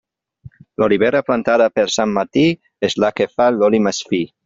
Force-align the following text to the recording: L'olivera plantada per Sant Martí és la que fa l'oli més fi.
L'olivera 0.83 1.21
plantada 1.27 1.69
per 1.77 1.85
Sant 1.99 2.17
Martí 2.17 2.49
és 2.91 3.01
la 3.05 3.15
que 3.21 3.33
fa 3.37 3.53
l'oli 3.61 3.87
més 3.91 4.07
fi. 4.13 4.27